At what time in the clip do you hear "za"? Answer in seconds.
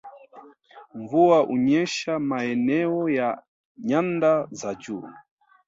4.51-4.75